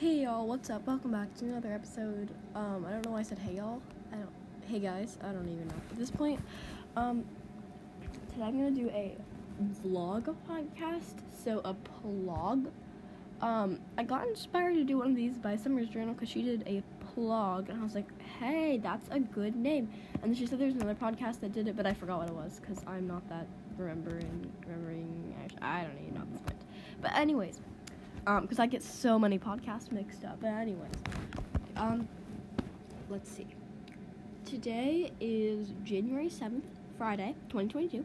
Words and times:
Hey 0.00 0.22
y'all, 0.22 0.46
what's 0.46 0.70
up? 0.70 0.86
Welcome 0.86 1.10
back 1.10 1.34
to 1.34 1.44
another 1.44 1.74
episode. 1.74 2.30
Um, 2.54 2.86
I 2.88 2.90
don't 2.90 3.04
know 3.04 3.10
why 3.10 3.18
I 3.18 3.22
said 3.22 3.38
hey 3.38 3.56
y'all. 3.56 3.82
I 4.10 4.16
don't. 4.16 4.30
Hey 4.66 4.78
guys, 4.78 5.18
I 5.22 5.26
don't 5.26 5.46
even 5.46 5.68
know 5.68 5.74
at 5.90 5.98
this 5.98 6.10
point. 6.10 6.40
Um, 6.96 7.22
today 8.32 8.44
I'm 8.44 8.56
gonna 8.56 8.70
do 8.70 8.88
a 8.94 9.14
vlog 9.84 10.34
podcast, 10.48 11.20
so 11.44 11.60
a 11.66 11.74
plog. 11.74 12.70
Um, 13.42 13.78
I 13.98 14.04
got 14.04 14.26
inspired 14.26 14.72
to 14.76 14.84
do 14.84 14.96
one 14.96 15.10
of 15.10 15.16
these 15.16 15.36
by 15.36 15.56
Summer's 15.56 15.90
Journal 15.90 16.14
because 16.14 16.30
she 16.30 16.40
did 16.40 16.62
a 16.66 16.82
plog, 17.14 17.68
and 17.68 17.78
I 17.78 17.82
was 17.82 17.94
like, 17.94 18.08
hey, 18.38 18.78
that's 18.78 19.06
a 19.10 19.20
good 19.20 19.54
name. 19.54 19.90
And 20.22 20.32
then 20.32 20.34
she 20.34 20.46
said 20.46 20.58
there's 20.58 20.76
another 20.76 20.94
podcast 20.94 21.40
that 21.40 21.52
did 21.52 21.68
it, 21.68 21.76
but 21.76 21.84
I 21.84 21.92
forgot 21.92 22.20
what 22.20 22.28
it 22.30 22.34
was 22.34 22.58
because 22.58 22.82
I'm 22.86 23.06
not 23.06 23.28
that 23.28 23.46
remembering. 23.76 24.50
Remembering, 24.66 25.34
I 25.60 25.82
don't 25.82 25.98
even 26.00 26.14
know 26.14 26.22
at 26.22 26.32
this 26.32 26.40
point. 26.40 26.62
But 27.02 27.14
anyways 27.18 27.60
um 28.26 28.42
because 28.42 28.58
i 28.58 28.66
get 28.66 28.82
so 28.82 29.18
many 29.18 29.38
podcasts 29.38 29.90
mixed 29.92 30.24
up 30.24 30.40
but 30.40 30.48
anyways. 30.48 30.90
Um 31.76 32.08
let's 33.08 33.30
see. 33.30 33.46
Today 34.44 35.12
is 35.20 35.68
january 35.84 36.28
7th 36.28 36.62
friday 36.98 37.34
2022 37.48 38.04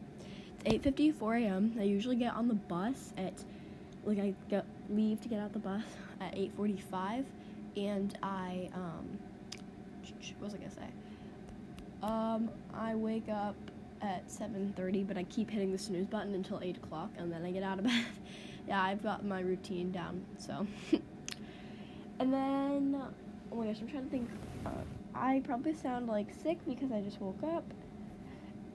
it's 0.64 0.86
8.54 0.86 1.42
a.m 1.42 1.74
i 1.78 1.82
usually 1.82 2.16
get 2.16 2.34
on 2.34 2.48
the 2.48 2.54
bus 2.54 3.12
at 3.18 3.34
like 4.04 4.18
i 4.18 4.32
get 4.48 4.64
leave 4.88 5.20
to 5.20 5.28
get 5.28 5.40
out 5.40 5.52
the 5.52 5.58
bus 5.58 5.82
at 6.20 6.34
8.45 6.34 7.24
and 7.76 8.18
i 8.22 8.70
um 8.74 9.18
what 10.38 10.44
was 10.44 10.54
i 10.54 10.58
gonna 10.58 10.70
say? 10.70 10.88
Um 12.02 12.50
i 12.74 12.94
wake 12.94 13.28
up 13.28 13.56
at 14.02 14.28
7.30 14.28 15.06
but 15.06 15.16
i 15.16 15.24
keep 15.24 15.50
hitting 15.50 15.72
the 15.72 15.78
snooze 15.78 16.06
button 16.06 16.34
until 16.34 16.60
8 16.62 16.76
o'clock 16.76 17.10
and 17.18 17.32
then 17.32 17.44
i 17.44 17.50
get 17.50 17.62
out 17.62 17.78
of 17.78 17.84
bed 17.84 18.04
yeah, 18.68 18.82
I've 18.82 19.02
got 19.02 19.24
my 19.24 19.40
routine 19.40 19.92
down. 19.92 20.24
So, 20.38 20.66
and 22.18 22.32
then, 22.32 23.00
oh 23.52 23.56
my 23.56 23.66
gosh, 23.66 23.78
I'm 23.80 23.88
trying 23.88 24.04
to 24.04 24.10
think. 24.10 24.28
Uh, 24.64 24.70
I 25.14 25.40
probably 25.44 25.74
sound 25.74 26.08
like 26.08 26.28
sick 26.42 26.58
because 26.66 26.92
I 26.92 27.00
just 27.00 27.20
woke 27.20 27.42
up, 27.42 27.64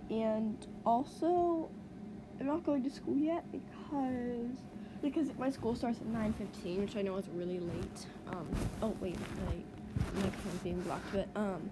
and 0.10 0.58
also, 0.86 1.70
I'm 2.40 2.48
not 2.48 2.64
going 2.64 2.84
to 2.84 2.90
school 2.90 3.18
yet 3.18 3.44
because 3.52 4.58
because 5.02 5.28
my 5.38 5.50
school 5.50 5.76
starts 5.76 6.00
at 6.00 6.08
9:15, 6.08 6.80
which 6.80 6.96
I 6.96 7.02
know 7.02 7.18
is 7.18 7.28
really 7.34 7.60
late. 7.60 8.06
Um, 8.32 8.48
oh 8.82 8.96
wait, 9.02 9.18
my 9.46 10.22
microphone's 10.22 10.62
being 10.64 10.80
blocked, 10.82 11.12
but 11.14 11.28
um, 11.36 11.70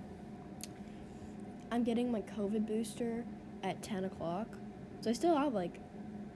I'm 1.71 1.83
getting 1.83 2.11
my 2.11 2.21
COVID 2.21 2.67
booster 2.67 3.23
at 3.63 3.81
10 3.81 4.05
o'clock, 4.05 4.47
so 5.02 5.09
I 5.09 5.13
still 5.13 5.38
have 5.38 5.53
like 5.53 5.80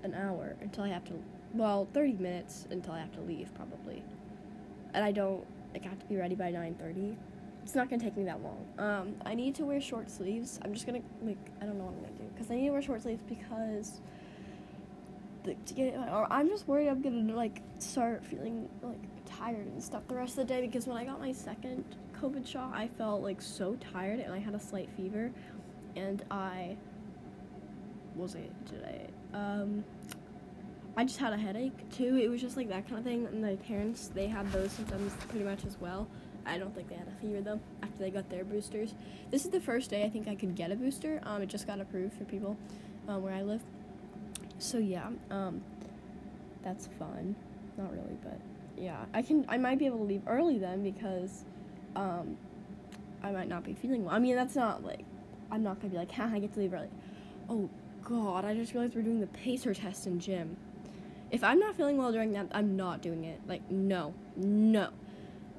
an 0.04 0.14
hour 0.14 0.56
until 0.62 0.84
I 0.84 0.90
have 0.90 1.06
to 1.06 1.14
well, 1.54 1.88
30 1.94 2.14
minutes 2.14 2.68
until 2.72 2.94
I 2.94 3.00
have 3.00 3.12
to 3.14 3.22
leave 3.22 3.54
probably. 3.56 4.04
And 4.94 5.04
I 5.04 5.12
don't 5.12 5.46
like 5.74 5.86
I 5.86 5.90
have 5.90 6.00
to 6.00 6.06
be 6.06 6.16
ready 6.16 6.36
by 6.36 6.52
9:30. 6.52 7.16
It's 7.64 7.76
not 7.76 7.90
going 7.90 8.00
to 8.00 8.06
take 8.06 8.18
me 8.18 8.26
that 8.26 8.42
long. 8.44 8.66
Um, 8.78 9.16
I 9.26 9.34
need 9.36 9.56
to 9.56 9.66
wear 9.66 9.80
short 9.80 10.12
sleeves. 10.12 10.60
I'm 10.64 10.74
just 10.74 10.86
going 10.86 11.02
to 11.02 11.26
like 11.26 11.38
I 11.62 11.66
don't 11.66 11.78
know 11.78 11.86
what 11.86 11.94
I'm 11.94 12.02
going 12.02 12.18
to 12.18 12.24
do 12.24 12.30
cuz 12.38 12.52
I 12.52 12.56
need 12.56 12.68
to 12.68 12.72
wear 12.72 12.82
short 12.82 13.02
sleeves 13.02 13.24
because 13.28 14.02
the, 15.44 15.56
to 15.56 15.74
get 15.74 15.96
or 15.96 16.28
I'm 16.32 16.50
just 16.50 16.68
worried 16.68 16.90
I'm 16.90 17.02
going 17.02 17.28
to 17.28 17.36
like 17.36 17.62
start 17.80 18.24
feeling 18.26 18.70
like 18.82 19.00
tired 19.26 19.66
and 19.66 19.82
stuff 19.82 20.08
the 20.08 20.16
rest 20.16 20.38
of 20.38 20.48
the 20.48 20.54
day 20.54 20.62
because 20.62 20.88
when 20.88 20.98
I 20.98 21.06
got 21.06 21.20
my 21.20 21.32
second 21.32 21.84
COVID 22.22 22.46
shot, 22.46 22.72
I 22.74 22.88
felt 22.88 23.22
like 23.22 23.42
so 23.42 23.76
tired 23.76 24.20
and 24.20 24.34
I 24.34 24.40
had 24.40 24.56
a 24.56 24.60
slight 24.60 24.90
fever 24.96 25.32
and 25.96 26.24
I 26.32 26.78
was 28.16 28.36
it 28.36 28.52
today? 28.66 29.08
Um 29.34 29.84
I 30.96 31.06
just 31.06 31.18
had 31.18 31.34
a 31.34 31.38
headache 31.38 31.90
too. 31.92 32.18
It 32.18 32.30
was 32.30 32.42
just 32.42 32.56
like 32.56 32.70
that 32.70 32.88
kind 32.88 33.00
of 33.00 33.04
thing. 33.04 33.26
And 33.26 33.42
my 33.42 33.56
parents, 33.56 34.12
they 34.14 34.28
had 34.28 34.52
those 34.52 34.72
symptoms 34.72 35.14
pretty 35.28 35.46
much 35.46 35.66
as 35.66 35.78
well. 35.80 36.08
I 36.46 36.58
don't 36.58 36.76
think 36.76 36.90
they 36.90 36.96
had 36.96 37.08
a 37.08 37.22
fever 37.22 37.42
though 37.42 37.60
after 37.82 37.98
they 38.00 38.12
got 38.12 38.30
their 38.30 38.44
boosters. 38.44 38.94
This 39.32 39.46
is 39.46 39.52
the 39.52 39.62
first 39.62 39.90
day 39.90 40.04
I 40.04 40.10
think 40.10 40.28
I 40.28 40.36
could 40.36 40.56
get 40.56 40.72
a 40.72 40.76
booster. 40.76 41.20
Um, 41.24 41.42
it 41.42 41.48
just 41.48 41.66
got 41.66 41.80
approved 41.80 42.14
for 42.18 42.26
people 42.26 42.58
um, 43.08 43.24
where 43.24 43.34
I 43.34 43.42
live. 43.42 43.62
So 44.60 44.78
yeah, 44.78 45.08
um, 45.32 45.62
that's 46.64 46.88
fun. 47.00 47.36
Not 47.78 47.92
really, 47.92 48.18
but 48.24 48.40
yeah, 48.78 49.06
I 49.14 49.22
can. 49.22 49.46
I 49.48 49.58
might 49.58 49.80
be 49.80 49.86
able 49.86 50.00
to 50.00 50.04
leave 50.04 50.22
early 50.28 50.60
then 50.60 50.84
because 50.84 51.44
um, 51.96 52.38
I 53.24 53.32
might 53.32 53.48
not 53.48 53.64
be 53.64 53.74
feeling 53.74 54.06
well. 54.06 54.14
I 54.14 54.20
mean, 54.20 54.36
that's 54.36 54.56
not 54.56 54.84
like 54.84 55.06
I'm 55.52 55.64
not 55.64 55.80
gonna 55.80 55.92
be 55.92 55.98
like, 55.98 56.12
ha, 56.12 56.30
I 56.32 56.40
get 56.40 56.54
to 56.54 56.60
leave 56.60 56.74
early. 56.74 56.90
Oh 57.50 57.70
God, 58.04 58.46
I 58.46 58.54
just 58.54 58.74
realized 58.74 58.96
we're 58.96 59.02
doing 59.02 59.22
the 59.22 59.28
pacer 59.28 59.74
test 59.74 60.08
in 60.08 60.20
gym. 60.20 60.58
If 61.34 61.44
I'm 61.44 61.60
not 61.60 61.76
feeling 61.76 61.98
well 61.98 62.12
during 62.12 62.32
that, 62.34 62.46
I'm 62.52 62.78
not 62.78 63.02
doing 63.02 63.26
it. 63.26 63.42
Like, 63.48 63.70
no, 63.72 64.14
no. 64.36 64.90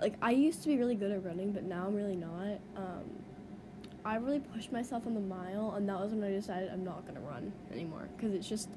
Like, 0.00 0.14
I 0.22 0.30
used 0.30 0.62
to 0.62 0.68
be 0.68 0.76
really 0.76 0.94
good 0.94 1.10
at 1.10 1.24
running, 1.24 1.50
but 1.50 1.64
now 1.64 1.86
I'm 1.88 1.96
really 1.96 2.14
not. 2.14 2.60
Um, 2.76 3.02
I 4.04 4.16
really 4.16 4.38
pushed 4.38 4.70
myself 4.70 5.04
on 5.04 5.14
the 5.14 5.20
mile, 5.20 5.74
and 5.76 5.88
that 5.88 5.98
was 5.98 6.12
when 6.12 6.22
I 6.22 6.30
decided 6.30 6.70
I'm 6.72 6.84
not 6.84 7.04
gonna 7.08 7.26
run 7.26 7.52
anymore 7.72 8.08
because 8.16 8.34
it's 8.34 8.48
just 8.48 8.68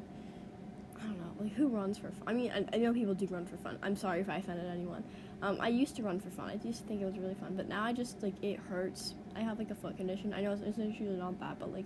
I 1.00 1.04
don't 1.04 1.20
know, 1.20 1.44
like 1.44 1.54
who 1.54 1.68
runs 1.68 2.00
for 2.00 2.08
fun? 2.08 2.24
I 2.26 2.34
mean, 2.34 2.52
I, 2.52 2.66
I, 2.74 2.80
know 2.80 2.92
people 2.92 3.14
do 3.14 3.28
run 3.28 3.46
for 3.46 3.58
fun. 3.58 3.78
I'm 3.84 3.96
sorry 3.96 4.22
if 4.22 4.30
I 4.30 4.38
offended 4.38 4.66
anyone. 4.66 5.04
Um, 5.44 5.58
I 5.62 5.68
used 5.68 5.96
to 5.98 6.02
run 6.04 6.20
for 6.20 6.32
fun. 6.32 6.50
I 6.50 6.54
used 6.66 6.82
to 6.82 6.88
think 6.88 7.04
it 7.04 7.06
was 7.06 7.20
really 7.20 7.36
fun, 7.36 7.54
but 7.56 7.68
now 7.68 7.84
I 7.84 7.94
just 7.94 8.24
like 8.24 8.34
it 8.42 8.60
hurts. 8.72 9.14
I 9.36 9.42
have 9.42 9.60
like 9.60 9.70
a 9.70 9.76
foot 9.76 9.98
condition. 9.98 10.34
I 10.34 10.42
know 10.42 10.54
it's, 10.54 10.64
it's 10.64 10.78
usually 10.80 11.18
not 11.18 11.40
bad, 11.40 11.60
but 11.60 11.72
like 11.72 11.86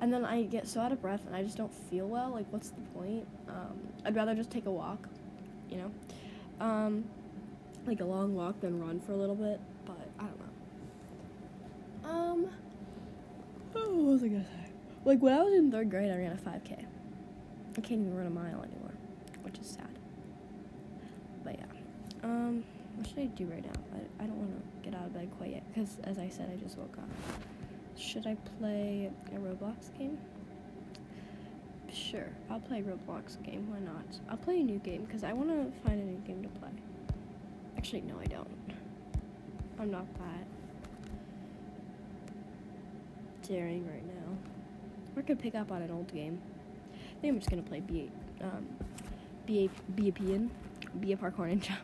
and 0.00 0.12
then 0.12 0.24
I 0.24 0.42
get 0.42 0.66
so 0.66 0.80
out 0.80 0.92
of 0.92 1.02
breath 1.02 1.20
and 1.26 1.36
I 1.36 1.42
just 1.42 1.56
don't 1.56 1.72
feel 1.72 2.06
well. 2.06 2.30
Like, 2.30 2.46
what's 2.50 2.70
the 2.70 2.80
point? 2.94 3.26
Um, 3.48 3.78
I'd 4.04 4.16
rather 4.16 4.34
just 4.34 4.50
take 4.50 4.66
a 4.66 4.70
walk, 4.70 5.08
you 5.68 5.76
know, 5.76 5.90
um, 6.64 7.04
like 7.86 8.00
a 8.00 8.04
long 8.04 8.34
walk 8.34 8.60
than 8.60 8.80
run 8.80 9.00
for 9.00 9.12
a 9.12 9.16
little 9.16 9.34
bit. 9.34 9.60
But 9.84 10.08
I 10.18 10.22
don't 10.22 10.38
know. 10.38 12.10
Um, 12.10 12.50
oh, 13.74 13.94
what 13.94 14.12
was 14.12 14.24
I 14.24 14.28
gonna 14.28 14.44
say? 14.44 14.72
Like 15.04 15.20
when 15.20 15.32
I 15.32 15.42
was 15.42 15.52
in 15.54 15.70
third 15.70 15.90
grade, 15.90 16.10
I 16.10 16.16
ran 16.16 16.32
a 16.32 16.36
5K. 16.36 16.86
I 17.76 17.80
can't 17.80 18.00
even 18.00 18.16
run 18.16 18.26
a 18.26 18.30
mile 18.30 18.62
anymore, 18.62 18.94
which 19.42 19.58
is 19.58 19.66
sad. 19.66 19.86
But 21.44 21.58
yeah, 21.58 21.64
um, 22.24 22.64
what 22.96 23.06
should 23.06 23.18
I 23.18 23.26
do 23.26 23.46
right 23.46 23.64
now? 23.64 23.80
I, 23.94 24.24
I 24.24 24.26
don't 24.26 24.36
want 24.36 24.50
to 24.50 24.90
get 24.90 24.98
out 24.98 25.06
of 25.06 25.14
bed 25.14 25.30
quite 25.38 25.50
yet 25.50 25.62
because, 25.72 25.98
as 26.04 26.18
I 26.18 26.28
said, 26.28 26.50
I 26.52 26.56
just 26.62 26.76
woke 26.76 26.96
up. 26.98 27.08
Should 28.00 28.26
I 28.26 28.34
play 28.58 29.10
a 29.34 29.38
Roblox 29.38 29.96
game? 29.98 30.18
Sure, 31.92 32.28
I'll 32.48 32.58
play 32.58 32.82
Roblox 32.82 33.40
game. 33.42 33.70
Why 33.70 33.78
not? 33.78 34.18
I'll 34.30 34.38
play 34.38 34.60
a 34.60 34.64
new 34.64 34.78
game 34.78 35.04
because 35.04 35.22
I 35.22 35.34
want 35.34 35.50
to 35.50 35.70
find 35.86 36.00
a 36.00 36.04
new 36.04 36.18
game 36.26 36.42
to 36.42 36.48
play. 36.60 36.70
Actually, 37.76 38.00
no, 38.02 38.14
I 38.18 38.24
don't. 38.24 38.48
I'm 39.78 39.90
not 39.90 40.06
that 40.14 40.46
daring 43.46 43.86
right 43.86 44.06
now. 44.06 44.36
I 45.16 45.20
could 45.20 45.38
pick 45.38 45.54
up 45.54 45.70
on 45.70 45.82
an 45.82 45.90
old 45.90 46.10
game. 46.12 46.40
I 46.94 47.20
think 47.20 47.34
I'm 47.34 47.38
just 47.38 47.50
gonna 47.50 47.62
play 47.62 47.80
B 47.80 48.10
um 48.40 48.66
B 49.44 49.68
Be 49.90 51.12
a 51.12 51.16
parkour 51.16 51.48
ninja. 51.52 51.76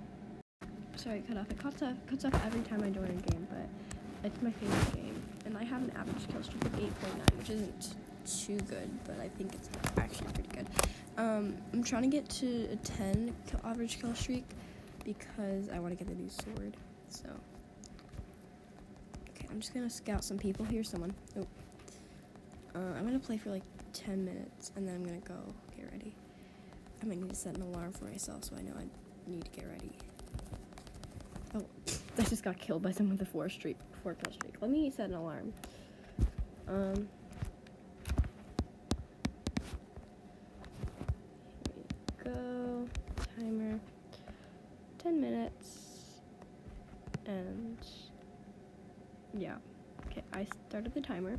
Sorry, 0.96 1.22
cut 1.26 1.38
off. 1.38 1.50
It 1.50 1.58
cuts 1.58 1.82
off 1.82 1.94
cuts 2.06 2.24
off 2.26 2.34
every 2.44 2.60
time 2.60 2.82
I 2.82 2.90
join 2.90 3.06
a 3.06 3.30
game, 3.30 3.46
but 3.50 3.97
it's 4.24 4.42
my 4.42 4.50
favorite 4.50 4.94
game 4.94 5.22
and 5.48 5.56
I 5.56 5.64
have 5.64 5.82
an 5.82 5.92
average 5.96 6.28
kill 6.30 6.42
streak 6.42 6.64
of 6.64 6.72
8.9, 6.72 7.38
which 7.38 7.50
isn't 7.50 7.94
too 8.26 8.58
good, 8.68 8.90
but 9.06 9.18
I 9.18 9.28
think 9.28 9.54
it's 9.54 9.70
actually 9.96 10.28
pretty 10.32 10.50
good. 10.54 10.66
Um, 11.16 11.56
I'm 11.72 11.82
trying 11.82 12.02
to 12.02 12.08
get 12.08 12.28
to 12.30 12.68
a 12.70 12.76
10 12.76 13.34
kill, 13.46 13.60
average 13.64 14.00
kill 14.00 14.14
streak 14.14 14.44
because 15.04 15.70
I 15.70 15.78
want 15.78 15.96
to 15.96 16.04
get 16.04 16.08
the 16.14 16.20
new 16.20 16.28
sword. 16.28 16.76
So, 17.08 17.28
okay, 19.30 19.46
I'm 19.50 19.60
just 19.60 19.72
gonna 19.72 19.88
scout 19.88 20.22
some 20.22 20.38
people. 20.38 20.66
Here's 20.66 20.88
someone. 20.88 21.14
Oh, 21.38 21.46
uh, 22.74 22.78
I'm 22.96 23.06
gonna 23.06 23.18
play 23.18 23.38
for 23.38 23.50
like 23.50 23.62
10 23.94 24.24
minutes, 24.24 24.72
and 24.76 24.86
then 24.86 24.96
I'm 24.96 25.04
gonna 25.04 25.18
go 25.20 25.54
get 25.76 25.90
ready. 25.90 26.14
I 27.02 27.06
might 27.06 27.18
need 27.18 27.30
to 27.30 27.34
set 27.34 27.56
an 27.56 27.62
alarm 27.62 27.92
for 27.92 28.04
myself 28.04 28.44
so 28.44 28.56
I 28.56 28.62
know 28.62 28.74
I 28.78 28.84
need 29.30 29.44
to 29.44 29.50
get 29.50 29.66
ready. 29.66 29.92
Oh, 31.54 31.64
I 32.18 32.22
just 32.22 32.44
got 32.44 32.58
killed 32.58 32.82
by 32.82 32.90
someone 32.90 33.16
with 33.16 33.26
a 33.26 33.30
four 33.30 33.48
streak, 33.48 33.78
Let 34.60 34.70
me 34.70 34.90
set 34.90 35.10
an 35.10 35.14
alarm. 35.14 35.52
Um. 36.66 37.08
go. 42.24 42.88
Timer. 43.38 43.80
Ten 44.98 45.20
minutes. 45.20 46.20
And 47.26 47.78
yeah. 49.34 49.56
Okay, 50.06 50.22
I 50.32 50.46
started 50.68 50.94
the 50.94 51.00
timer. 51.00 51.36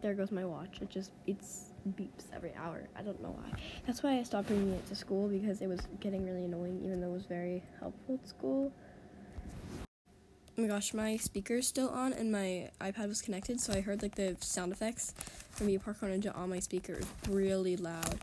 There 0.00 0.14
goes 0.14 0.30
my 0.30 0.44
watch. 0.44 0.78
It 0.80 0.90
just 0.90 1.12
it's 1.26 1.72
beeps 1.96 2.26
every 2.34 2.54
hour. 2.54 2.88
I 2.96 3.02
don't 3.02 3.20
know 3.22 3.30
why. 3.30 3.58
That's 3.86 4.02
why 4.02 4.18
I 4.18 4.22
stopped 4.22 4.48
bringing 4.48 4.72
it 4.72 4.86
to 4.88 4.94
school 4.94 5.28
because 5.28 5.60
it 5.60 5.66
was 5.66 5.80
getting 6.00 6.24
really 6.24 6.44
annoying, 6.44 6.80
even 6.84 7.00
though 7.00 7.08
it 7.08 7.12
was 7.12 7.26
very 7.26 7.62
helpful 7.80 8.18
at 8.22 8.28
school. 8.28 8.72
Oh 10.56 10.62
my 10.62 10.68
gosh, 10.68 10.94
my 10.94 11.16
speaker's 11.16 11.66
still 11.66 11.88
on 11.88 12.12
and 12.12 12.30
my 12.30 12.70
iPad 12.80 13.08
was 13.08 13.20
connected, 13.20 13.60
so 13.60 13.72
I 13.72 13.80
heard 13.80 14.02
like 14.02 14.14
the 14.14 14.36
sound 14.38 14.70
effects 14.70 15.12
from 15.50 15.68
a 15.68 15.78
Parkour 15.78 16.08
Ninja 16.08 16.36
on 16.36 16.48
my 16.48 16.60
speaker. 16.60 17.00
Really 17.28 17.76
loud. 17.76 18.20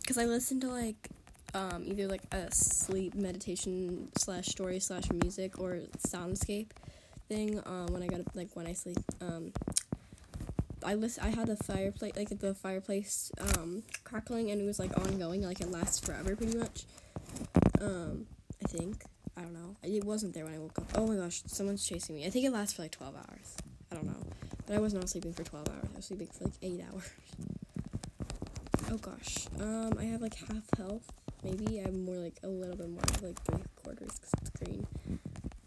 Because 0.00 0.18
I 0.18 0.26
listened 0.26 0.60
to 0.60 0.68
like 0.68 1.08
um, 1.54 1.82
either 1.84 2.06
like 2.06 2.22
a 2.30 2.54
sleep 2.54 3.16
meditation 3.16 4.08
slash 4.16 4.46
story 4.46 4.78
slash 4.78 5.10
music 5.10 5.58
or 5.58 5.80
soundscape 6.06 6.68
thing 7.28 7.60
um, 7.66 7.86
when 7.88 8.04
I 8.04 8.06
got 8.06 8.20
like 8.36 8.54
when 8.54 8.68
I 8.68 8.72
sleep. 8.72 8.98
Um, 9.20 9.52
I 10.84 10.94
list 10.94 11.18
I 11.20 11.30
had 11.30 11.48
a 11.48 11.56
fireplace 11.56 12.12
like 12.14 12.38
the 12.38 12.54
fireplace 12.54 13.32
um, 13.40 13.82
crackling 14.04 14.52
and 14.52 14.60
it 14.60 14.64
was 14.64 14.78
like 14.78 14.96
ongoing 14.96 15.42
like 15.42 15.60
it 15.60 15.72
lasts 15.72 15.98
forever 15.98 16.36
pretty 16.36 16.56
much. 16.56 16.84
Um, 17.80 18.26
I 18.62 18.68
think 18.68 19.02
I 19.38 19.42
don't 19.42 19.52
know. 19.54 19.76
It 19.84 20.02
wasn't 20.04 20.34
there 20.34 20.44
when 20.44 20.54
I 20.54 20.58
woke 20.58 20.78
up. 20.78 20.90
Oh 20.96 21.06
my 21.06 21.14
gosh, 21.14 21.42
someone's 21.46 21.86
chasing 21.86 22.16
me. 22.16 22.26
I 22.26 22.30
think 22.30 22.44
it 22.44 22.50
lasts 22.50 22.74
for 22.74 22.82
like 22.82 22.90
twelve 22.90 23.14
hours. 23.14 23.56
I 23.92 23.94
don't 23.94 24.06
know, 24.06 24.26
but 24.66 24.74
I 24.74 24.80
was 24.80 24.92
not 24.92 25.08
sleeping 25.08 25.32
for 25.32 25.44
twelve 25.44 25.68
hours. 25.68 25.88
I 25.92 25.96
was 25.96 26.06
sleeping 26.06 26.26
for 26.26 26.44
like 26.44 26.54
eight 26.62 26.82
hours. 26.92 27.04
Oh 28.90 28.96
gosh. 28.96 29.48
Um, 29.60 29.92
I 29.98 30.04
have 30.04 30.22
like 30.22 30.34
half 30.34 30.64
health. 30.78 31.12
Maybe 31.44 31.78
I'm 31.80 32.06
more 32.06 32.14
like 32.16 32.38
a 32.42 32.48
little 32.48 32.74
bit 32.74 32.88
more 32.88 33.02
like 33.22 33.38
three 33.44 33.62
quarters 33.76 34.18
screen. 34.44 34.86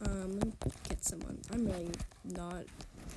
Um, 0.04 0.40
let 0.40 0.46
me 0.46 0.54
get 0.90 1.04
someone. 1.06 1.38
I'm 1.54 1.66
really 1.68 1.92
not 2.26 2.64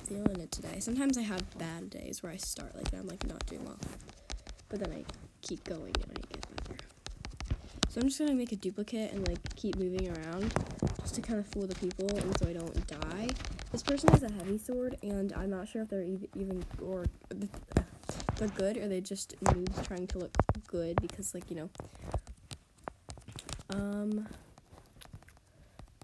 feeling 0.03 0.39
it 0.41 0.51
today. 0.51 0.79
Sometimes 0.79 1.17
I 1.17 1.21
have 1.21 1.57
bad 1.57 1.89
days 1.89 2.21
where 2.21 2.31
I 2.31 2.37
start 2.37 2.75
like 2.75 2.93
I'm 2.93 3.07
like 3.07 3.25
not 3.27 3.43
doing 3.47 3.65
well, 3.65 3.79
but 4.69 4.79
then 4.79 4.91
I 4.91 5.03
keep 5.41 5.63
going 5.63 5.95
and 6.03 6.11
I 6.19 6.21
get. 6.33 6.44
So 7.95 8.01
I'm 8.01 8.07
just 8.09 8.19
gonna 8.19 8.33
make 8.33 8.51
a 8.51 8.57
duplicate 8.57 9.13
and 9.13 9.25
like 9.25 9.37
keep 9.55 9.77
moving 9.77 10.09
around 10.09 10.53
just 10.99 11.15
to 11.15 11.21
kind 11.21 11.39
of 11.39 11.47
fool 11.47 11.65
the 11.65 11.75
people 11.75 12.09
and 12.17 12.37
so 12.37 12.45
I 12.45 12.51
don't 12.51 12.87
die. 12.87 13.29
This 13.71 13.83
person 13.83 14.09
has 14.09 14.21
a 14.21 14.29
heavy 14.33 14.57
sword 14.57 14.97
and 15.01 15.31
I'm 15.31 15.49
not 15.49 15.69
sure 15.69 15.83
if 15.83 15.87
they're 15.87 16.03
even 16.03 16.61
or 16.81 17.05
they're 17.29 18.49
good 18.49 18.75
or 18.75 18.89
they 18.89 18.99
just 18.99 19.41
noobs 19.45 19.81
trying 19.87 20.07
to 20.07 20.17
look 20.17 20.35
good 20.67 21.01
because 21.01 21.33
like 21.33 21.49
you 21.49 21.55
know 21.55 21.69
um 23.69 24.27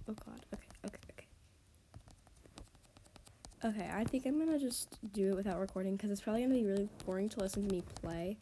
oh 0.07 0.15
god 0.25 0.45
okay 0.53 0.67
okay 0.85 0.97
okay 1.11 1.27
okay 3.65 3.91
i 3.93 4.05
think 4.05 4.25
i'm 4.25 4.39
gonna 4.39 4.57
just 4.57 4.97
do 5.11 5.31
it 5.31 5.35
without 5.35 5.59
recording 5.59 5.97
because 5.97 6.09
it's 6.09 6.21
probably 6.21 6.43
gonna 6.43 6.55
be 6.55 6.63
really 6.63 6.87
boring 7.05 7.27
to 7.27 7.41
listen 7.41 7.67
to 7.67 7.75
me 7.75 7.83
play 8.01 8.37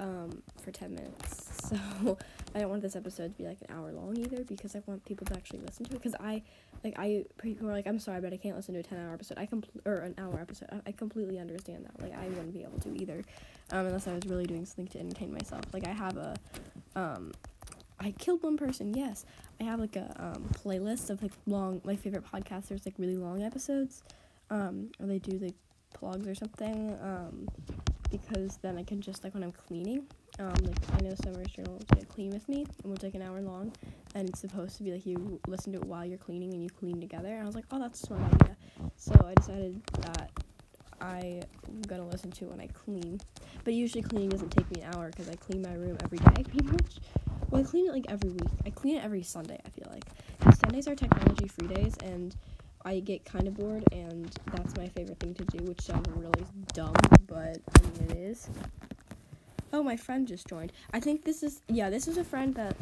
um 0.00 0.42
for 0.60 0.72
10 0.72 0.94
minutes 0.94 1.70
so 1.70 2.18
I 2.54 2.60
don't 2.60 2.68
want 2.68 2.82
this 2.82 2.96
episode 2.96 3.28
to 3.28 3.42
be 3.42 3.44
like 3.44 3.58
an 3.66 3.74
hour 3.74 3.92
long 3.92 4.16
either 4.16 4.44
because 4.44 4.76
I 4.76 4.82
want 4.86 5.04
people 5.04 5.26
to 5.26 5.34
actually 5.34 5.60
listen 5.60 5.86
to 5.86 5.92
it. 5.92 6.02
Because 6.02 6.14
I, 6.20 6.42
like, 6.84 6.94
I 6.98 7.24
people 7.40 7.68
are 7.68 7.72
like, 7.72 7.86
I'm 7.86 7.98
sorry, 7.98 8.20
but 8.20 8.32
I 8.32 8.36
can't 8.36 8.56
listen 8.56 8.74
to 8.74 8.80
a 8.80 8.82
ten 8.82 8.98
hour 8.98 9.14
episode. 9.14 9.38
I 9.38 9.46
compl- 9.46 9.86
or 9.86 9.96
an 9.96 10.14
hour 10.18 10.38
episode. 10.40 10.68
I, 10.70 10.80
I 10.88 10.92
completely 10.92 11.38
understand 11.38 11.86
that. 11.86 12.02
Like, 12.02 12.16
I 12.18 12.28
wouldn't 12.28 12.52
be 12.52 12.62
able 12.62 12.78
to 12.80 12.94
either, 13.00 13.22
um, 13.70 13.86
unless 13.86 14.06
I 14.06 14.14
was 14.14 14.26
really 14.26 14.46
doing 14.46 14.66
something 14.66 14.88
to 14.88 15.00
entertain 15.00 15.32
myself. 15.32 15.64
Like, 15.72 15.86
I 15.86 15.92
have 15.92 16.16
a, 16.16 16.36
um, 16.94 17.32
I 17.98 18.10
killed 18.12 18.42
one 18.42 18.56
person. 18.56 18.92
Yes, 18.94 19.24
I 19.60 19.64
have 19.64 19.80
like 19.80 19.96
a 19.96 20.14
um 20.18 20.50
playlist 20.52 21.08
of 21.08 21.22
like 21.22 21.32
long 21.46 21.80
my 21.84 21.96
favorite 21.96 22.24
podcasters 22.24 22.84
like 22.84 22.94
really 22.98 23.16
long 23.16 23.42
episodes, 23.42 24.02
um, 24.50 24.90
or 25.00 25.06
they 25.06 25.18
do 25.18 25.38
like 25.38 25.54
blogs 26.00 26.28
or 26.28 26.34
something. 26.34 26.98
Um, 27.02 27.48
because 28.10 28.58
then 28.58 28.76
I 28.76 28.82
can 28.82 29.00
just 29.00 29.24
like 29.24 29.32
when 29.34 29.42
I'm 29.42 29.52
cleaning 29.52 30.06
um, 30.38 30.54
like 30.64 30.78
I 30.94 31.00
know 31.02 31.14
Summer's 31.22 31.48
Journal 31.48 31.78
did 31.94 32.08
clean 32.08 32.30
with 32.30 32.48
me, 32.48 32.66
and 32.82 32.92
was 32.92 33.02
like 33.02 33.14
an 33.14 33.22
hour 33.22 33.40
long, 33.40 33.72
and 34.14 34.28
it's 34.28 34.40
supposed 34.40 34.76
to 34.78 34.82
be 34.82 34.92
like 34.92 35.06
you 35.06 35.40
listen 35.46 35.72
to 35.72 35.78
it 35.78 35.84
while 35.84 36.04
you're 36.04 36.18
cleaning 36.18 36.52
and 36.54 36.62
you 36.62 36.70
clean 36.70 37.00
together. 37.00 37.28
And 37.28 37.42
I 37.42 37.46
was 37.46 37.54
like, 37.54 37.64
oh, 37.70 37.78
that's 37.78 38.02
a 38.02 38.06
smart 38.06 38.22
idea. 38.34 38.56
So 38.96 39.12
I 39.26 39.34
decided 39.34 39.82
that 40.00 40.30
I'm 41.00 41.42
gonna 41.86 42.08
listen 42.08 42.30
to 42.30 42.44
it 42.46 42.50
when 42.50 42.60
I 42.60 42.68
clean. 42.68 43.20
But 43.64 43.74
usually 43.74 44.02
cleaning 44.02 44.30
doesn't 44.30 44.50
take 44.50 44.70
me 44.74 44.82
an 44.82 44.94
hour 44.94 45.10
because 45.10 45.28
I 45.28 45.34
clean 45.34 45.62
my 45.62 45.74
room 45.74 45.98
every 46.02 46.18
day, 46.18 46.42
pretty 46.44 46.66
much. 46.66 46.96
Well, 47.50 47.60
I 47.60 47.64
clean 47.64 47.88
it 47.88 47.92
like 47.92 48.06
every 48.08 48.30
week. 48.30 48.48
I 48.64 48.70
clean 48.70 48.96
it 48.96 49.04
every 49.04 49.22
Sunday. 49.22 49.60
I 49.64 49.68
feel 49.68 49.90
like 49.90 50.04
Sundays 50.56 50.88
are 50.88 50.94
technology 50.94 51.48
free 51.48 51.68
days, 51.68 51.96
and 52.02 52.34
I 52.84 53.00
get 53.00 53.24
kind 53.24 53.46
of 53.46 53.54
bored, 53.54 53.84
and 53.92 54.34
that's 54.52 54.76
my 54.76 54.88
favorite 54.88 55.20
thing 55.20 55.34
to 55.34 55.44
do, 55.44 55.64
which 55.64 55.82
sounds 55.82 56.08
really 56.10 56.44
dumb, 56.72 56.94
but 57.26 57.58
I 57.76 57.82
mean 57.82 58.10
it 58.10 58.16
is. 58.16 58.48
Oh, 59.74 59.82
my 59.82 59.96
friend 59.96 60.28
just 60.28 60.46
joined. 60.46 60.70
I 60.92 61.00
think 61.00 61.24
this 61.24 61.42
is 61.42 61.62
yeah, 61.66 61.88
this 61.88 62.06
is 62.06 62.18
a 62.18 62.24
friend 62.24 62.54
that 62.56 62.76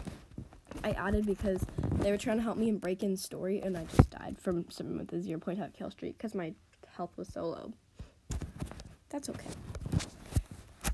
I 0.83 0.91
added 0.91 1.25
because 1.25 1.65
they 1.99 2.11
were 2.11 2.19
trying 2.19 2.39
to 2.39 2.43
help 2.43 2.57
me 2.57 2.69
in 2.69 2.79
break-in 2.79 3.17
story, 3.17 3.61
and 3.61 3.79
I 3.79 3.85
just 3.85 4.11
died 4.11 4.37
from 4.41 4.69
some 4.71 4.99
with 4.99 5.09
the 5.09 5.19
0.5 5.19 5.73
kill 5.73 5.91
streak 5.93 6.19
because 6.19 6.35
my 6.35 6.53
health 6.97 7.17
was 7.17 7.29
so 7.29 7.45
low. 7.45 7.73
That's 9.09 9.29
okay. 9.29 9.47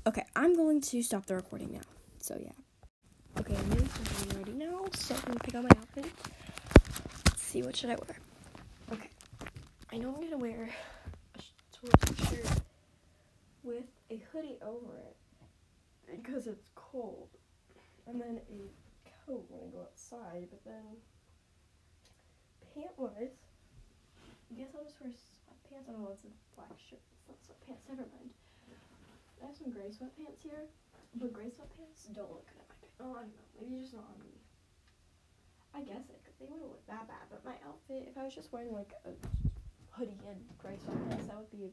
Okay, 0.05 0.23
I'm 0.35 0.55
going 0.55 0.81
to 0.81 1.01
stop 1.01 1.25
the 1.25 1.35
recording 1.35 1.71
now. 1.73 1.81
So 2.19 2.37
yeah. 2.39 2.51
Okay, 3.39 3.55
I'm 3.55 3.69
ready 4.37 4.53
now, 4.53 4.85
so 4.93 5.15
I'm 5.15 5.21
gonna 5.21 5.39
pick 5.39 5.55
out 5.55 5.63
my 5.63 5.69
outfit. 5.77 6.05
Let's 7.25 7.41
see, 7.41 7.63
what 7.63 7.75
should 7.75 7.89
I 7.89 7.95
wear? 7.95 8.19
Okay, 8.93 9.09
I 9.91 9.97
know 9.97 10.13
I'm 10.15 10.21
gonna 10.21 10.37
wear 10.37 10.69
a 11.35 11.41
shirt 11.41 12.61
with 13.63 13.83
a 14.11 14.17
hoodie 14.31 14.57
over 14.61 14.97
it 14.97 15.15
because 16.27 16.47
it's 16.47 16.67
cold. 16.75 17.31
And 18.03 18.19
then 18.19 18.43
a 18.51 18.59
coat 19.23 19.47
when 19.47 19.63
I 19.63 19.71
go 19.71 19.87
outside, 19.87 20.51
but 20.51 20.59
then 20.67 20.99
pant 22.75 22.91
wise, 22.99 23.39
I 24.51 24.59
guess 24.59 24.75
I'll 24.75 24.83
just 24.83 24.99
wear 24.99 25.11
sweatpants. 25.11 25.87
I 25.87 25.95
don't 25.95 26.03
know, 26.03 26.11
it's 26.11 26.27
a 26.27 26.31
black 26.55 26.75
shirt. 26.75 26.99
It's 27.15 27.27
not 27.31 27.39
sweatpants, 27.39 27.83
never 27.87 28.07
mind. 28.11 28.31
I 29.39 29.47
have 29.47 29.55
some 29.55 29.71
gray 29.71 29.87
sweatpants 29.87 30.43
here, 30.43 30.67
but 31.15 31.31
gray 31.31 31.47
sweatpants 31.47 32.11
don't 32.11 32.31
look 32.31 32.43
good 32.51 32.59
at 32.59 32.67
my 32.67 32.75
pants. 32.83 32.99
Oh, 32.99 33.15
I 33.15 33.23
don't 33.23 33.31
know. 33.31 33.47
Maybe 33.59 33.79
just 33.79 33.95
not 33.95 34.07
on 34.11 34.19
me. 34.19 34.35
I 35.75 35.83
guess 35.83 36.07
it, 36.11 36.19
they 36.39 36.47
wouldn't 36.47 36.67
look 36.67 36.83
that 36.87 37.07
bad, 37.07 37.27
but 37.31 37.43
my 37.43 37.55
outfit, 37.67 38.07
if 38.07 38.15
I 38.19 38.23
was 38.23 38.35
just 38.35 38.51
wearing 38.51 38.71
like 38.71 38.91
a 39.07 39.15
hoodie 39.95 40.19
and 40.27 40.43
gray 40.59 40.75
sweatpants, 40.79 41.27
that 41.27 41.39
would 41.39 41.51
be 41.51 41.71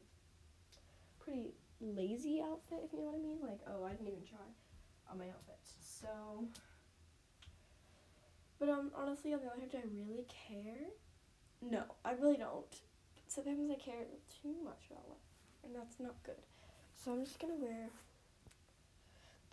pretty 1.19 1.55
lazy 1.81 2.41
outfit, 2.41 2.79
if 2.85 2.93
you 2.93 2.99
know 2.99 3.05
what 3.05 3.15
I 3.15 3.21
mean. 3.21 3.39
Like, 3.41 3.59
oh, 3.67 3.83
I 3.83 3.91
didn't 3.91 4.07
even 4.07 4.23
try 4.27 4.45
on 5.11 5.17
my 5.17 5.25
outfits. 5.29 5.73
So, 5.81 6.45
but 8.59 8.69
um, 8.69 8.91
honestly, 8.95 9.33
on 9.33 9.41
the 9.41 9.47
other 9.47 9.59
hand, 9.59 9.71
do 9.71 9.77
I 9.77 9.87
really 9.93 10.25
care? 10.27 10.89
No, 11.61 11.83
I 12.03 12.11
really 12.13 12.37
don't. 12.37 12.65
Sometimes 13.27 13.69
I 13.71 13.75
care 13.75 14.05
too 14.41 14.55
much 14.63 14.87
about 14.89 15.09
life, 15.09 15.17
and 15.63 15.75
that's 15.75 15.99
not 15.99 16.15
good. 16.23 16.41
So 16.93 17.11
I'm 17.11 17.25
just 17.25 17.39
gonna 17.39 17.55
wear 17.55 17.89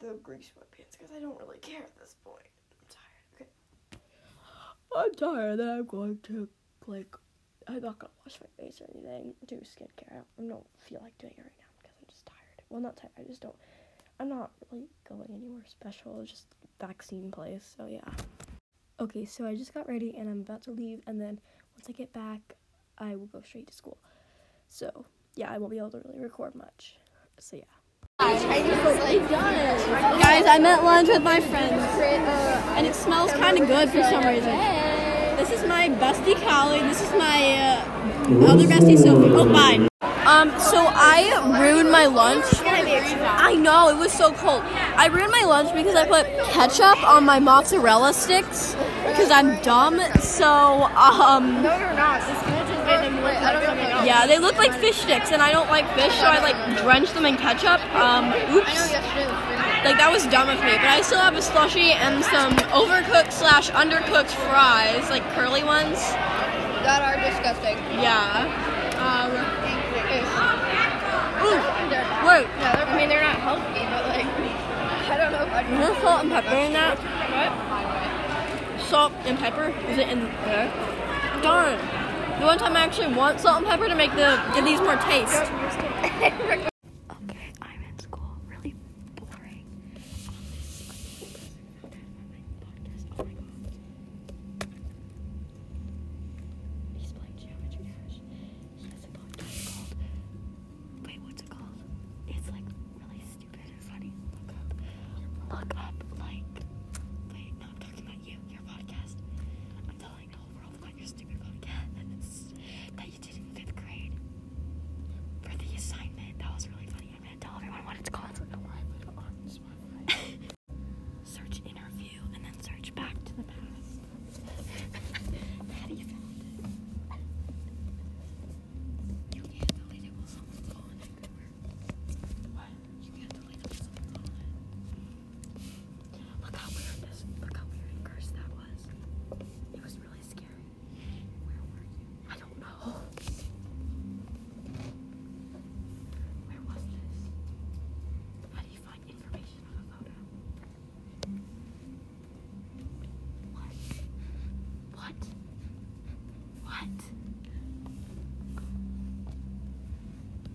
the 0.00 0.18
gray 0.22 0.38
sweatpants 0.38 0.92
because 0.92 1.10
I 1.16 1.20
don't 1.20 1.38
really 1.38 1.58
care 1.58 1.82
at 1.82 1.96
this 1.98 2.16
point. 2.24 2.46
I'm 2.80 2.86
tired. 2.88 3.48
Okay. 3.92 3.98
I'm 4.96 5.14
tired. 5.14 5.58
Then 5.58 5.68
I'm 5.68 5.86
going 5.86 6.18
to 6.24 6.48
like. 6.86 7.14
I'm 7.68 7.80
not 7.80 7.98
gonna 7.98 8.12
wash 8.26 8.38
my 8.40 8.64
face 8.64 8.80
or 8.80 8.88
anything. 8.92 9.34
Do 9.46 9.56
skincare. 9.56 10.22
I 10.38 10.42
don't 10.42 10.66
feel 10.80 11.00
like 11.02 11.16
doing 11.18 11.34
it 11.36 11.42
right 11.42 11.52
now. 11.58 11.61
Well, 12.72 12.80
not 12.80 12.96
tired. 12.96 13.12
I 13.18 13.22
just 13.24 13.42
don't. 13.42 13.54
I'm 14.18 14.30
not 14.30 14.50
really 14.70 14.86
going 15.06 15.30
anywhere 15.34 15.60
special. 15.68 16.22
Just 16.24 16.46
vaccine 16.80 17.30
place. 17.30 17.74
So 17.76 17.86
yeah. 17.86 18.00
Okay, 18.98 19.26
so 19.26 19.44
I 19.46 19.54
just 19.54 19.74
got 19.74 19.86
ready 19.86 20.16
and 20.16 20.26
I'm 20.28 20.40
about 20.40 20.62
to 20.62 20.70
leave. 20.70 21.02
And 21.06 21.20
then 21.20 21.38
once 21.76 21.86
I 21.88 21.92
get 21.92 22.14
back, 22.14 22.56
I 22.96 23.14
will 23.14 23.26
go 23.26 23.42
straight 23.42 23.66
to 23.66 23.74
school. 23.74 23.98
So 24.70 25.04
yeah, 25.34 25.52
I 25.52 25.58
won't 25.58 25.70
be 25.72 25.76
able 25.76 25.90
to 25.90 26.00
really 26.06 26.20
record 26.22 26.54
much. 26.54 26.96
So 27.38 27.56
yeah. 27.56 27.64
Guys, 28.18 28.42
I'm 30.46 30.64
at 30.64 30.82
lunch 30.82 31.08
with 31.08 31.22
my 31.22 31.40
friends, 31.40 31.82
and 32.76 32.86
it 32.86 32.94
smells 32.94 33.32
kind 33.32 33.58
of 33.58 33.66
good 33.66 33.90
for 33.90 34.02
some 34.02 34.24
reason. 34.24 34.56
This 35.36 35.50
is 35.50 35.66
my 35.68 35.88
bestie 35.88 36.40
Callie. 36.40 36.80
This 36.80 37.02
is 37.02 37.10
my 37.12 37.54
uh, 37.58 38.46
other 38.48 38.64
bestie 38.64 38.96
Sophie. 38.96 39.30
Oh, 39.34 39.52
bye. 39.52 39.88
Um, 40.24 40.50
so 40.60 40.86
I 40.86 41.31
my 42.02 42.14
lunch. 42.14 42.44
I 42.64 43.54
know, 43.54 43.88
it 43.88 43.96
was 43.96 44.12
so 44.12 44.32
cold. 44.32 44.62
I 44.96 45.06
ruined 45.06 45.30
my 45.30 45.44
lunch 45.44 45.72
because 45.74 45.94
I 45.94 46.06
put 46.06 46.26
ketchup 46.50 47.02
on 47.04 47.24
my 47.24 47.38
mozzarella 47.38 48.12
sticks 48.12 48.74
because 49.06 49.30
I'm 49.30 49.60
dumb. 49.62 50.00
So, 50.18 50.84
um. 50.96 51.62
No, 51.62 51.78
you're 51.78 51.94
not. 51.94 52.20
This 52.26 52.40
just 52.42 52.86
made 52.86 53.04
them 53.04 53.14
look 53.16 53.34
like 53.34 54.06
Yeah, 54.06 54.26
they 54.26 54.38
look 54.38 54.56
like 54.56 54.72
fish 54.72 54.96
sticks, 54.96 55.30
and 55.30 55.40
I 55.40 55.52
don't 55.52 55.68
like 55.68 55.86
fish, 55.94 56.12
so 56.18 56.26
I 56.26 56.40
like 56.40 56.82
drench 56.82 57.12
them 57.12 57.24
in 57.24 57.36
ketchup. 57.36 57.80
Um, 57.94 58.32
oops. 58.54 58.74
Like 59.84 59.98
that 59.98 60.10
was 60.12 60.26
dumb 60.26 60.48
of 60.48 60.58
me, 60.58 60.74
but 60.74 60.90
I 60.90 61.02
still 61.02 61.20
have 61.20 61.36
a 61.36 61.42
slushy 61.42 61.92
and 61.92 62.24
some 62.24 62.54
overcooked 62.70 63.32
slash 63.32 63.70
undercooked 63.70 64.30
fries, 64.50 65.08
like 65.10 65.22
curly 65.34 65.62
ones. 65.62 65.98
That 66.82 67.02
are 67.02 67.18
disgusting. 67.30 67.78
Yeah. 68.02 68.50
Um, 68.98 69.62
Wait. 71.42 72.46
Yeah, 72.58 72.86
I 72.86 72.96
mean, 72.96 73.08
they're 73.08 73.20
not 73.20 73.36
healthy, 73.36 73.80
but 73.90 74.06
like, 74.06 74.26
I 75.10 75.16
don't 75.16 75.32
know 75.32 75.42
if 75.44 75.52
I'd. 75.52 75.66
Is 75.72 75.78
there 75.78 76.00
salt 76.00 76.22
and 76.22 76.30
pepper 76.30 76.56
in 76.56 76.72
that? 76.72 76.98
What? 78.78 78.80
Salt 78.86 79.12
and 79.24 79.38
pepper? 79.38 79.74
Is 79.90 79.98
it 79.98 80.08
in 80.08 80.20
there? 80.20 80.72
Darn. 81.42 81.78
The 82.38 82.46
one 82.46 82.58
time 82.58 82.76
I 82.76 82.80
actually 82.80 83.14
want 83.14 83.40
salt 83.40 83.58
and 83.58 83.66
pepper 83.66 83.88
to 83.88 83.94
make 83.96 84.12
the 84.12 84.40
give 84.54 84.64
these 84.64 84.80
more 84.80 84.96
taste. 84.96 85.34
okay, 85.42 86.32
I'm 87.60 87.82
in 87.88 87.98
school. 87.98 88.36
Really 88.48 88.74
boring. 89.16 89.64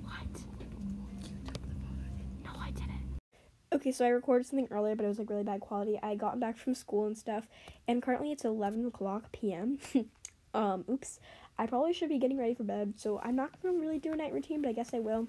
What? 0.01 0.23
What? 0.25 0.41
No, 2.43 2.51
I 2.59 2.71
didn't. 2.71 3.19
Okay, 3.71 3.91
so 3.91 4.05
I 4.05 4.09
recorded 4.09 4.47
something 4.47 4.67
earlier, 4.71 4.95
but 4.95 5.05
it 5.05 5.07
was 5.07 5.19
like 5.19 5.29
really 5.29 5.43
bad 5.43 5.61
quality. 5.61 5.99
I 6.01 6.15
got 6.15 6.39
back 6.39 6.57
from 6.57 6.75
school 6.75 7.05
and 7.07 7.17
stuff, 7.17 7.47
and 7.87 8.01
currently 8.01 8.31
it's 8.31 8.45
11 8.45 8.85
o'clock 8.85 9.31
p.m. 9.31 9.79
um, 10.53 10.85
oops. 10.89 11.19
I 11.59 11.65
probably 11.65 11.93
should 11.93 12.09
be 12.09 12.19
getting 12.19 12.37
ready 12.37 12.53
for 12.53 12.63
bed, 12.63 12.93
so 12.97 13.19
I'm 13.23 13.35
not 13.35 13.59
gonna 13.63 13.79
really 13.79 13.97
do 13.97 14.13
a 14.13 14.15
night 14.15 14.31
routine, 14.31 14.61
but 14.61 14.69
I 14.69 14.73
guess 14.73 14.93
I 14.93 14.99
will. 14.99 15.27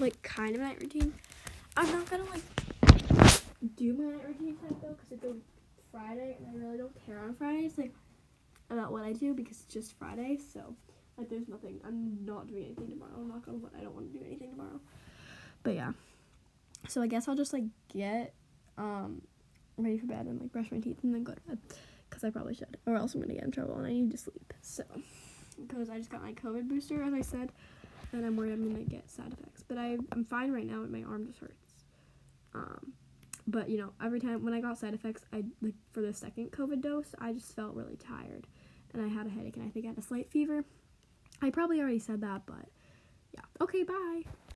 Like, 0.00 0.20
kind 0.22 0.56
of 0.56 0.60
night 0.60 0.80
routine. 0.80 1.14
I'm 1.76 1.90
not 1.92 2.10
gonna, 2.10 2.24
like, 2.24 2.42
do 3.76 3.92
my 3.94 4.04
night 4.12 4.26
routine 4.26 4.56
type 4.56 4.76
though, 4.82 4.88
because 4.88 5.12
it's 5.12 5.24
a 5.24 5.34
Friday, 5.92 6.36
and 6.38 6.48
I 6.48 6.64
really 6.64 6.78
don't 6.78 7.06
care 7.06 7.20
on 7.20 7.34
Fridays, 7.34 7.78
like, 7.78 7.92
about 8.72 8.92
what 8.92 9.04
I 9.04 9.12
do, 9.12 9.34
because 9.34 9.60
it's 9.60 9.72
just 9.72 9.98
Friday, 9.98 10.38
so, 10.52 10.74
like, 11.16 11.28
there's 11.28 11.48
nothing. 11.48 11.80
I'm 11.86 12.24
not 12.24 12.48
doing 12.48 12.64
anything 12.64 12.88
tomorrow. 12.88 13.12
I'm 13.16 13.28
not 13.28 13.44
gonna, 13.44 13.58
I 13.78 13.82
don't 13.82 13.94
want 13.94 14.12
to 14.12 14.18
do 14.18 14.24
anything 14.24 14.50
tomorrow. 14.50 14.80
But 15.62 15.74
yeah. 15.74 15.92
So 16.88 17.02
I 17.02 17.06
guess 17.06 17.28
I'll 17.28 17.36
just 17.36 17.52
like 17.52 17.64
get 17.88 18.34
um 18.78 19.22
ready 19.76 19.98
for 19.98 20.06
bed 20.06 20.26
and 20.26 20.40
like 20.40 20.52
brush 20.52 20.70
my 20.70 20.78
teeth 20.78 20.98
and 21.02 21.14
then 21.14 21.22
go 21.22 21.32
to 21.32 21.40
bed 21.42 21.58
because 22.08 22.24
I 22.24 22.30
probably 22.30 22.54
should, 22.54 22.76
or 22.86 22.96
else 22.96 23.14
I'm 23.14 23.20
gonna 23.20 23.34
get 23.34 23.44
in 23.44 23.50
trouble 23.50 23.76
and 23.76 23.86
I 23.86 23.92
need 23.92 24.10
to 24.10 24.18
sleep. 24.18 24.52
So 24.60 24.84
because 25.60 25.90
I 25.90 25.98
just 25.98 26.10
got 26.10 26.22
my 26.22 26.32
COVID 26.32 26.68
booster, 26.68 27.02
as 27.02 27.12
I 27.14 27.20
said, 27.20 27.52
and 28.12 28.26
I'm 28.26 28.36
worried 28.36 28.52
I'm 28.52 28.70
gonna 28.70 28.84
get 28.84 29.08
side 29.10 29.32
effects. 29.32 29.62
But 29.66 29.78
I 29.78 29.98
I'm 30.10 30.24
fine 30.24 30.52
right 30.52 30.66
now, 30.66 30.84
my 30.86 31.04
arm 31.04 31.26
just 31.26 31.38
hurts. 31.38 31.84
Um, 32.54 32.92
but 33.46 33.68
you 33.68 33.78
know, 33.78 33.92
every 34.02 34.20
time 34.20 34.44
when 34.44 34.54
I 34.54 34.60
got 34.60 34.78
side 34.78 34.94
effects, 34.94 35.24
I 35.32 35.44
like 35.60 35.74
for 35.92 36.00
the 36.00 36.12
second 36.12 36.50
COVID 36.50 36.80
dose, 36.80 37.14
I 37.18 37.32
just 37.32 37.54
felt 37.54 37.74
really 37.74 37.96
tired, 37.96 38.46
and 38.94 39.02
I 39.04 39.08
had 39.08 39.26
a 39.26 39.30
headache, 39.30 39.56
and 39.56 39.64
I 39.64 39.70
think 39.70 39.86
I 39.86 39.88
had 39.88 39.98
a 39.98 40.02
slight 40.02 40.30
fever. 40.30 40.64
I 41.40 41.50
probably 41.50 41.80
already 41.80 41.98
said 41.98 42.20
that, 42.20 42.42
but 42.46 42.66
yeah. 43.34 43.42
Okay, 43.60 43.82
bye. 43.82 44.22